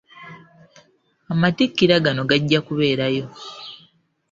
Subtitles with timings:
[1.33, 3.25] Amatikkira gano gajja kubeerayo.